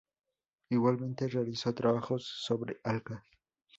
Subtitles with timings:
[0.71, 3.21] Igualmente realizó trabajos sobre algas.